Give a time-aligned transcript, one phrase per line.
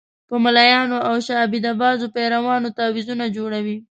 [0.29, 3.77] په ملایانو او شعبده بازو پیرانو تعویضونه جوړېږي.